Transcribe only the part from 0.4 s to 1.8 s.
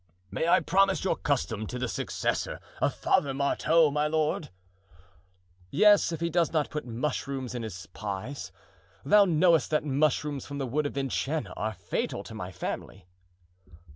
I promise your custom to